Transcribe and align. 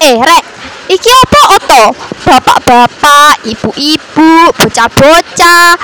Eh, 0.00 0.16
rek, 0.16 0.44
iki 0.88 1.12
apa 1.12 1.40
oto? 1.60 1.84
Bapak-bapak, 2.24 3.44
ibu-ibu, 3.44 4.48
bocah-bocah. 4.56 5.76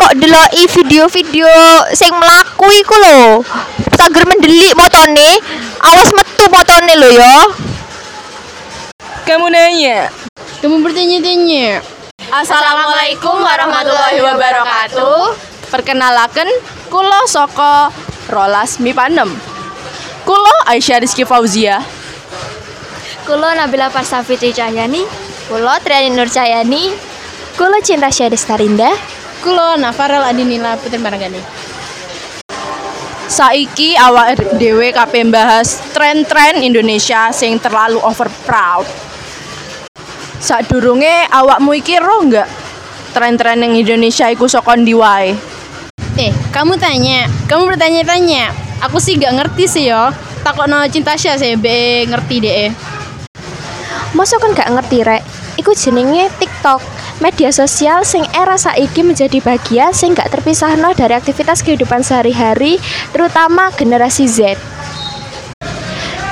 Kok 0.00 0.16
deloki 0.16 0.64
video-video 0.72 1.52
sing 1.92 2.08
mlaku 2.16 2.72
iku 2.72 2.96
lho. 2.96 3.44
Sager 3.92 4.24
mendelik 4.24 4.72
motone, 4.72 5.36
awas 5.84 6.08
metu 6.16 6.48
motone 6.48 6.92
lho 6.96 7.08
ya. 7.12 7.36
Kamu 9.28 9.52
nanya. 9.52 10.08
Kamu 10.64 10.80
bertanya-tanya. 10.80 11.84
Assalamualaikum 12.32 13.44
warahmatullahi 13.44 14.24
wabarakatuh. 14.24 15.36
Perkenalaken 15.68 16.48
kulo 16.88 17.28
soko 17.28 17.92
Rolas 18.32 18.80
Mipanem. 18.80 19.28
Kulo 20.24 20.54
Aisyah 20.64 21.04
Rizky 21.04 21.28
Fauzia. 21.28 21.97
Kulo 23.28 23.44
Nabila 23.52 23.92
Parsafitri 23.92 24.56
Cahyani, 24.56 25.04
kulo 25.52 25.68
Triani 25.84 26.16
Nur 26.16 26.32
Cahyani, 26.32 26.88
kulo 27.60 27.76
Cinta 27.84 28.08
Syadis 28.08 28.48
Tarinda. 28.48 28.88
Kulo 29.44 29.76
Nafarel 29.76 30.24
Adinila 30.24 30.80
Putri 30.80 30.96
Maragani. 30.96 31.36
Saiki 33.28 34.00
awak 34.00 34.56
dhewe 34.56 34.96
kabeh 34.96 35.28
bahas 35.28 35.76
tren-tren 35.92 36.64
Indonesia 36.64 37.28
sing 37.28 37.60
terlalu 37.60 38.00
over 38.00 38.32
proud. 38.48 38.88
Sadurunge 40.40 41.28
awakmu 41.28 41.76
iki 41.76 42.00
roh 42.00 42.24
nggak 42.24 42.48
tren-tren 43.12 43.60
yang 43.60 43.76
Indonesia 43.76 44.32
iku 44.32 44.48
saka 44.48 44.72
ndi 44.72 44.96
wae? 44.96 45.36
Eh, 46.16 46.32
kamu 46.48 46.80
tanya, 46.80 47.28
kamu 47.44 47.76
bertanya-tanya. 47.76 48.56
Aku 48.88 48.96
sih 48.96 49.20
gak 49.20 49.36
ngerti 49.36 49.68
sih 49.68 49.92
yo. 49.92 50.08
Takokno 50.40 50.80
cinta 50.88 51.12
Syah 51.12 51.36
sih 51.36 51.60
be 51.60 52.08
ngerti 52.08 52.36
deh. 52.40 52.72
Masa 54.18 54.34
kan 54.42 54.50
gak 54.50 54.74
ngerti 54.74 55.06
rek? 55.06 55.22
Iku 55.62 55.78
jenenge 55.78 56.26
TikTok, 56.42 56.82
media 57.22 57.54
sosial 57.54 58.02
sing 58.02 58.26
era 58.34 58.58
saiki 58.58 59.06
menjadi 59.06 59.38
bagian 59.38 59.94
sing 59.94 60.10
gak 60.10 60.34
terpisahno 60.34 60.90
dari 60.90 61.14
aktivitas 61.14 61.62
kehidupan 61.62 62.02
sehari-hari, 62.02 62.82
terutama 63.14 63.70
generasi 63.78 64.26
Z. 64.26 64.58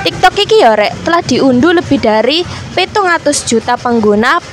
TikTok 0.03 0.35
iki 0.35 0.67
ya 0.67 0.75
rek, 0.75 0.91
telah 1.07 1.23
diunduh 1.23 1.79
lebih 1.79 2.03
dari 2.03 2.43
700 2.75 3.23
juta 3.47 3.79
pengguna 3.79 4.43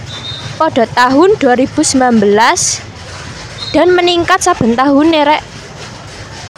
pada 0.55 0.87
tahun 0.95 1.35
2019 1.43 1.91
dan 3.75 3.91
meningkat 3.99 4.47
saben 4.47 4.79
tahun 4.79 5.11
rek. 5.11 5.43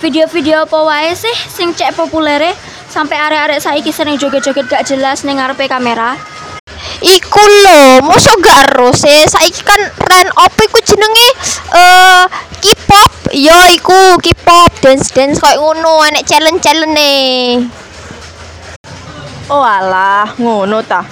Video-video 0.05 0.69
apa 0.69 0.77
wae 0.85 1.17
sih 1.17 1.37
sing 1.49 1.73
cek 1.73 1.97
populere 1.97 2.53
sampai 2.93 3.17
arek-arek 3.17 3.65
saiki 3.65 3.89
sering 3.89 4.21
joget-joget 4.21 4.69
gak 4.69 4.85
jelas 4.85 5.25
ning 5.25 5.41
kamera? 5.41 6.36
Iku 7.07 7.39
lho, 7.39 8.03
mosok 8.03 8.43
gak 8.43 8.59
harus 8.67 9.07
e. 9.07 9.23
Saiki 9.31 9.63
kan 9.63 9.79
tren 9.95 10.27
apa 10.35 10.61
iku 10.67 10.83
jenenge 10.83 11.29
eh 11.71 12.27
K-pop. 12.59 13.31
Yo 13.31 13.55
iku 13.71 14.19
K-pop, 14.19 14.75
dance-dance 14.83 15.39
koyo 15.39 15.71
ngono, 15.71 16.03
enek 16.03 16.27
challenge-challenge. 16.27 17.63
Oh 19.47 19.63
alah, 19.63 20.35
ngono 20.35 20.83
ta. 20.83 21.07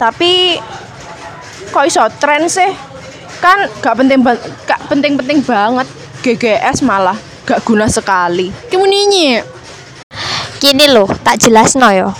Tapi 0.00 0.56
kok 1.68 1.84
iso 1.84 2.08
tren 2.16 2.48
sih? 2.48 2.72
Kan 3.44 3.68
gak 3.84 4.00
penting 4.00 4.24
ba- 4.24 4.40
gak 4.64 4.80
penting-penting 4.88 5.44
banget. 5.44 5.84
GGS 6.24 6.80
malah 6.80 7.20
gak 7.44 7.60
guna 7.68 7.84
sekali. 7.84 8.48
Kamu. 8.72 8.88
Kini 10.56 10.88
lho, 10.88 11.04
tak 11.20 11.36
jelasno 11.36 11.92
yo. 11.92 12.16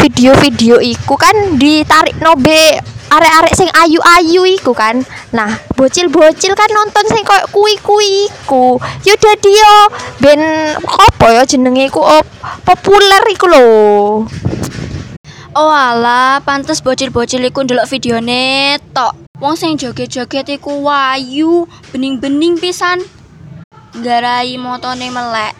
Video-video 0.00 0.80
iku 0.80 1.12
kan 1.20 1.60
ditarik 1.60 2.16
nobe 2.24 2.80
arek-arek 3.12 3.52
sing 3.52 3.68
ayu-ayu 3.68 4.48
iku 4.48 4.72
kan. 4.72 5.04
Nah, 5.36 5.60
bocil-bocil 5.76 6.56
kan 6.56 6.72
nonton 6.72 7.04
sing 7.04 7.20
koyo 7.20 7.44
kui-kui 7.52 8.32
iku. 8.32 8.80
Yo 9.04 9.12
dadi 9.20 9.52
ben 10.24 10.40
apa 10.80 11.36
yo 11.36 11.44
jenenge 11.44 11.92
iku 11.92 12.00
oh, 12.00 12.24
populer 12.64 13.20
iku 13.28 13.44
lho. 13.52 13.68
Oh 15.52 15.68
alah, 15.68 16.40
pantes 16.48 16.80
bocil-bocil 16.80 17.44
iku 17.44 17.68
ndelok 17.68 17.92
videone 17.92 18.80
tok. 18.96 19.12
Wong 19.36 19.52
sing 19.52 19.76
joget-joget 19.76 20.48
iku 20.48 20.80
wayu, 20.80 21.68
bening-bening 21.92 22.56
pisan. 22.56 23.04
Garai 24.00 24.56
motone 24.56 25.12
melek. 25.12 25.59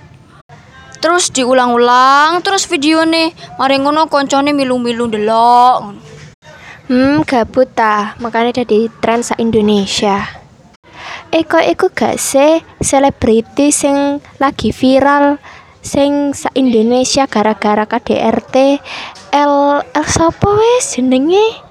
Terus 1.01 1.33
diulang-ulang 1.33 2.45
terus 2.45 2.69
videone. 2.69 3.33
Mari 3.57 3.81
ngono 3.81 4.07
koncone 4.13 4.53
milu-milu 4.53 5.09
ndelok. 5.09 5.97
Hmm, 6.91 7.23
gabut 7.23 7.71
ta, 7.73 8.19
makanya 8.19 8.63
jadi 8.63 8.91
tren 9.01 9.25
sa 9.25 9.39
Indonesia. 9.39 10.27
Kok 11.31 11.67
iku 11.67 11.87
gak 11.95 12.19
sih 12.19 12.59
selebriti 12.83 13.71
sing 13.71 14.19
lagi 14.43 14.75
viral 14.75 15.39
sing 15.81 16.35
sa 16.35 16.51
Indonesia 16.59 17.31
gara-gara 17.31 17.87
KDRT 17.87 18.83
L 19.31 19.81
L 19.81 20.07
sapa 20.11 20.51
wis 20.51 20.99
jenenge? 20.99 21.63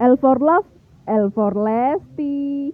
L 0.00 0.16
for 0.16 0.40
love, 0.40 0.66
L 1.06 1.28
for 1.30 1.52
Lesti. 1.52 2.72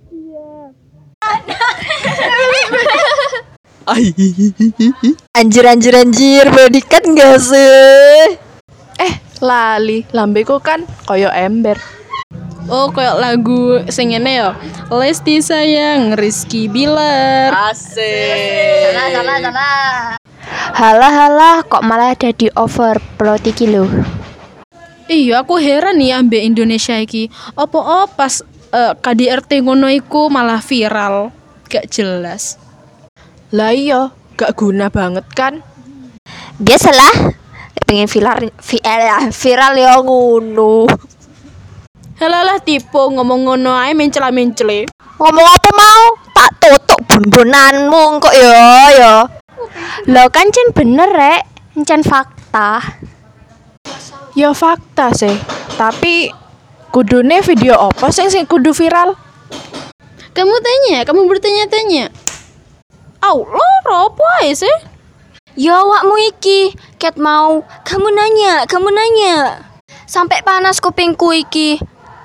Anjir 5.39 5.65
anjir 5.65 5.95
anjir, 5.97 6.45
bodikat 6.53 7.09
gak 7.17 7.41
sih? 7.41 8.37
Eh, 9.01 9.15
lali, 9.41 10.05
lambeku 10.13 10.61
kan 10.61 10.85
koyo 11.09 11.33
ember. 11.33 11.81
Oh, 12.69 12.93
kayak 12.93 13.17
lagu 13.17 13.81
sing 13.89 14.13
ngene 14.13 14.45
ya. 14.45 14.53
Lesti 14.93 15.41
sayang 15.41 16.13
Rizky 16.21 16.69
Bilar. 16.69 17.49
Asik. 17.73 18.93
Halah 20.77 21.09
halah 21.09 21.57
kok 21.65 21.81
malah 21.81 22.13
jadi 22.13 22.53
overplot 22.53 23.41
iki 23.49 23.73
lho. 23.73 23.89
Iya, 25.09 25.41
aku 25.41 25.57
heran 25.57 25.97
nih 25.97 26.21
ambek 26.21 26.45
Indonesia 26.45 27.01
iki. 27.01 27.33
Apa 27.57 27.81
oh 27.81 28.05
pas 28.13 28.45
eh, 28.77 28.93
KDRT 29.01 29.65
ngono 29.65 29.89
iku 29.89 30.29
malah 30.29 30.61
viral. 30.61 31.33
Gak 31.73 31.89
jelas. 31.89 32.68
Lah 33.49 33.73
iya, 33.73 34.13
gak 34.37 34.61
guna 34.61 34.93
banget 34.93 35.25
kan? 35.33 35.65
Biasalah, 36.61 37.33
pengen 37.89 38.05
viral 38.05 38.53
vi- 38.61 38.85
eh, 38.85 39.33
viral 39.33 39.73
ya 39.81 39.97
ngono. 40.05 40.85
Halalah 42.21 42.61
tipe 42.61 42.99
ngomong 42.99 43.49
ngono 43.49 43.73
ae 43.73 43.97
mencela-mencele. 43.97 44.93
Ngomong 45.17 45.47
apa 45.49 45.71
mau? 45.73 46.05
Tak 46.37 46.51
tutuk 46.61 47.01
bun-bunanmu 47.09 48.21
kok 48.21 48.37
ya 48.37 48.93
ya. 48.93 49.15
Lo 50.13 50.23
kan 50.29 50.53
cen 50.53 50.77
bener 50.77 51.09
rek, 51.09 51.43
cen 51.89 52.05
fakta. 52.05 52.85
Ya 54.37 54.53
fakta 54.53 55.09
sih. 55.17 55.33
Tapi 55.81 56.29
kudune 56.93 57.41
video 57.41 57.81
apa 57.81 58.13
sing 58.13 58.29
sing 58.29 58.45
kudu 58.45 58.77
viral? 58.77 59.17
Kamu 60.37 60.55
tanya, 60.61 61.09
kamu 61.09 61.25
bertanya-tanya. 61.25 62.28
Au, 63.29 63.45
lo 63.45 63.61
apa 64.09 64.25
ae 64.41 64.57
sih? 64.57 64.73
Ya 65.53 65.85
awakmu 65.85 66.17
iki, 66.33 66.73
ket 66.97 67.21
mau. 67.21 67.61
Kamu 67.85 68.09
nanya, 68.09 68.65
kamu 68.65 68.89
nanya. 68.89 69.69
Sampai 70.09 70.41
panas 70.41 70.81
kupingku 70.81 71.37
iki. 71.37 71.77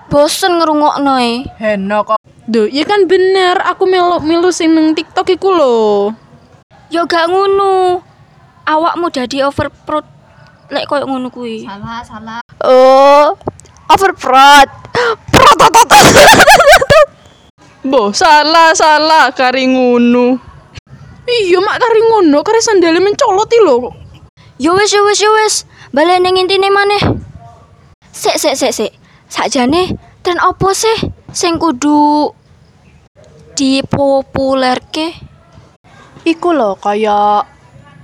Bosen 0.07 0.63
ngerungokno 0.63 1.19
e. 1.19 1.43
Heno 1.59 2.07
kok. 2.07 2.15
Duh, 2.47 2.71
ya 2.71 2.87
kan 2.87 3.03
bener, 3.03 3.59
aku 3.67 3.83
melu 3.83 4.23
melu 4.23 4.47
sing 4.55 4.71
nang 4.71 4.95
TikTok 4.95 5.27
iku 5.35 5.51
lho. 5.51 6.15
Ya 6.87 7.03
gak 7.03 7.27
ngono. 7.27 7.99
Awakmu 8.63 9.11
dadi 9.11 9.43
overprot 9.43 10.07
lek 10.71 10.87
koyo 10.87 11.03
ngono 11.03 11.27
kuwi. 11.27 11.67
Salah, 11.67 11.99
salah. 12.07 12.39
Oh, 12.63 13.35
overprot. 13.91 14.71
Prot. 15.35 15.59
Bo, 17.83 18.15
salah 18.15 18.71
salah 18.71 19.35
kari 19.35 19.67
ngono. 19.67 20.52
Iya, 21.23 21.63
mak 21.63 21.79
kari 21.79 22.01
ngono, 22.03 22.43
kari 22.43 22.59
sandale 22.59 22.99
mencolot 22.99 23.47
iki 23.47 23.63
lho. 23.63 23.95
Yo 24.59 24.75
wis 24.75 24.91
yo 24.91 25.07
wis 25.07 25.23
yo 25.23 25.31
wis. 25.31 25.63
Balik 25.95 26.19
ning 26.19 26.35
intine 26.35 26.67
maneh. 26.67 26.99
Sik 28.11 28.35
sik 28.35 28.59
sik 28.59 28.75
sik. 28.75 28.91
Sakjane 29.31 29.95
tren 30.19 30.37
opo 30.43 30.75
sih 30.75 30.99
sing 31.31 31.55
kudu 31.55 32.27
dipopulerke? 33.55 35.15
Iku 36.27 36.49
lho 36.51 36.75
kaya 36.75 37.39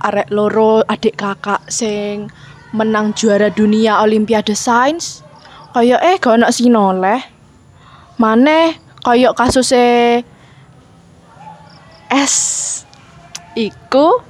arek 0.00 0.32
loro 0.32 0.80
adik 0.88 1.20
kakak 1.20 1.68
sing 1.68 2.32
menang 2.72 3.12
juara 3.12 3.52
dunia 3.52 4.00
Olimpiade 4.00 4.56
Sains. 4.56 5.20
Kaya 5.76 6.00
eh 6.00 6.16
gak 6.16 6.40
ono 6.40 6.48
sing 6.48 6.72
noleh. 6.72 7.20
Maneh 8.16 8.80
kaya 9.04 9.36
kasuse 9.36 10.24
S 12.08 12.34
iku 13.58 14.22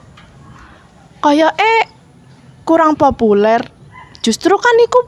kaya 1.21 1.53
eh 1.57 1.83
kurang 2.65 2.97
populer. 2.97 3.61
Justru 4.21 4.57
kan 4.57 4.77
iku 4.85 5.01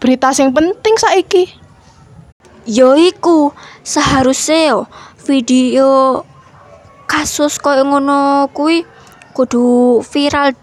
berita 0.00 0.32
sing 0.32 0.52
penting 0.52 0.96
saiki. 0.96 1.48
Yo 2.66 2.98
iku 2.98 3.54
seharusnya 3.86 4.74
yo 4.74 4.80
video 5.22 6.22
kasus 7.06 7.62
koyo 7.62 7.86
ngono 7.86 8.50
kuwi 8.50 8.82
kudu 9.30 10.02
viral 10.02 10.54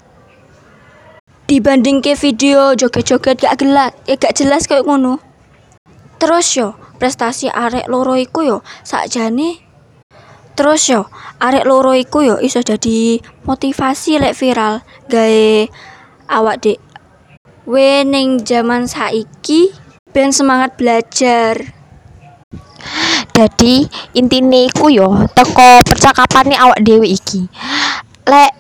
dibanding 1.48 2.04
ke 2.04 2.16
video 2.20 2.76
joget-joget 2.76 3.40
gak 3.40 3.56
gelas 3.60 3.96
ya 4.04 4.16
gak 4.20 4.36
jelas 4.36 4.68
koyo 4.68 4.84
ngono 4.84 5.24
terus 6.20 6.48
yo 6.56 6.76
prestasi 7.00 7.48
arek 7.48 7.88
loro 7.88 8.16
iku 8.20 8.44
yo 8.44 8.58
sakjane 8.84 9.60
terus 10.54 10.86
yo 10.90 11.10
arek 11.42 11.66
loro 11.66 11.98
iku 11.98 12.22
yo 12.22 12.36
iso 12.38 12.62
jadi 12.62 13.22
motivasi 13.46 14.22
lek 14.22 14.38
viral 14.38 14.86
gawe 15.10 15.50
awak 16.30 16.62
dek 16.62 16.80
we 17.66 18.04
zaman 18.44 18.86
saiki 18.86 19.74
ben 20.14 20.30
semangat 20.30 20.78
belajar 20.78 21.74
Dadi 23.34 23.82
intine 24.14 24.70
iku 24.70 24.94
yo 24.94 25.10
teko 25.34 25.82
percakapane 25.82 26.54
awak 26.54 26.86
dhewe 26.86 27.10
iki. 27.10 27.50
Lek 28.30 28.52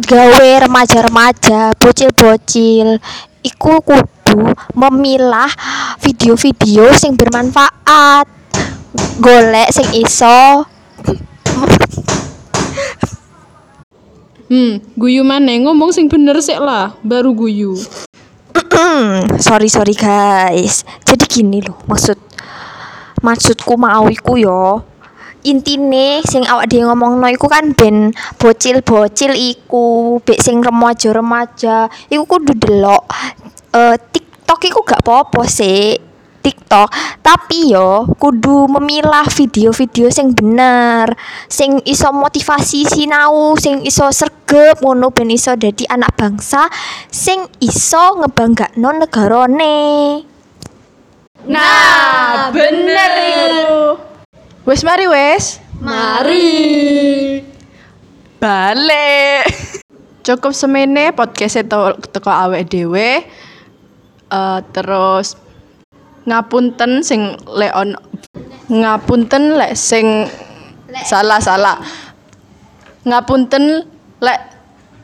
gawe 0.00 0.50
remaja-remaja, 0.64 1.76
bocil-bocil 1.76 2.96
iku 3.44 3.84
kudu 3.84 4.56
memilah 4.72 5.52
video-video 6.00 6.96
sing 6.96 7.12
bermanfaat. 7.12 8.24
Golek 9.20 9.68
sing 9.68 9.92
iso 10.00 10.64
Hmm, 14.46 14.78
guyu 14.94 15.26
maneh 15.26 15.58
ngomong 15.58 15.90
sing 15.90 16.06
bener 16.06 16.38
sik 16.38 16.62
lah, 16.62 16.94
baru 17.02 17.34
guyu. 17.34 17.74
sorry 19.42 19.66
sorry 19.66 19.90
guys. 19.90 20.86
Jadi 21.02 21.26
gini 21.26 21.58
loh, 21.66 21.74
maksud 21.90 22.14
maksudku 23.26 23.74
mau 23.74 24.06
iku 24.06 24.38
yo. 24.38 24.86
Intine 25.42 26.22
sing 26.22 26.46
awak 26.46 26.70
dhewe 26.70 26.86
ngomongno 26.86 27.26
iku 27.34 27.50
kan 27.50 27.74
ben 27.74 28.14
bocil-bocil 28.38 29.34
iku, 29.34 30.22
bek 30.22 30.38
sing 30.38 30.62
remaja-remaja, 30.62 31.90
iku 32.06 32.22
kudu 32.22 32.54
delok 32.54 33.02
eh 33.74 33.98
TikTok 33.98 34.62
iku 34.62 34.86
gak 34.86 35.02
apa-apa 35.02 35.42
sih. 35.50 36.05
TikTok, 36.46 36.94
tapi 37.26 37.74
yo 37.74 38.06
kudu 38.22 38.70
memilah 38.70 39.26
video-video 39.26 40.14
sing 40.14 40.30
bener, 40.30 41.10
sing 41.50 41.82
iso 41.82 42.14
motivasi 42.14 42.86
sinau, 42.86 43.58
sing 43.58 43.82
iso 43.82 44.06
sregep 44.14 44.78
ngono 44.78 45.10
ben 45.10 45.34
iso 45.34 45.58
dadi 45.58 45.82
anak 45.90 46.14
bangsa 46.14 46.70
sing 47.10 47.42
iso 47.58 48.22
ngebanggakno 48.22 48.94
negarane. 48.94 50.22
Nah, 51.50 52.54
bener 52.54 53.10
iku. 53.18 53.98
Wes 54.70 54.86
mari 54.86 55.10
wes. 55.10 55.58
Mari. 55.82 57.42
Balik. 58.38 59.50
Cukup 60.26 60.54
semene 60.54 61.10
podcast 61.10 61.66
teko 62.14 62.30
awake 62.30 62.70
dhewe. 62.70 63.26
Eh 64.26 64.60
terus 64.74 65.45
Ngapunten 66.26 67.06
sing 67.06 67.38
Leon 67.46 67.94
Ngapunten 68.66 69.54
lek 69.54 69.78
sing 69.78 70.26
le. 70.90 71.00
salah 71.06 71.38
salah. 71.38 71.78
Ngapunten 73.06 73.86
lek 74.18 74.40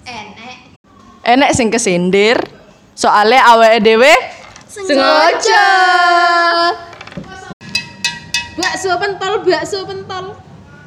enek. 0.03 0.57
Enek 1.23 1.51
sing 1.55 1.71
kesindir. 1.71 2.43
Soale 2.99 3.39
awe 3.39 3.79
dewe 3.79 4.11
sengaja. 4.67 5.67
Bakso 8.59 8.91
pentol, 8.99 9.47
bakso 9.47 9.87
pentol. 9.87 10.35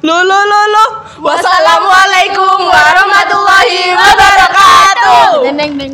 Lo 0.04 0.16
lo 0.20 0.38
lo 0.44 0.60
lo. 0.68 0.84
Wassalamualaikum 1.24 2.60
warahmatullahi 2.68 3.96
wabarakatuh. 3.96 5.48
Neng 5.56 5.80
neng. 5.80 5.92